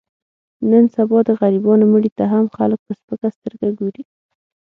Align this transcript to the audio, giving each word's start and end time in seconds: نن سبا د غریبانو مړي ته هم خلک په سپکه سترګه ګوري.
نن 0.69 0.85
سبا 0.95 1.17
د 1.27 1.29
غریبانو 1.39 1.85
مړي 1.93 2.11
ته 2.17 2.23
هم 2.33 2.45
خلک 2.55 2.79
په 2.87 2.93
سپکه 2.99 3.29
سترګه 3.37 3.67
ګوري. 3.79 4.03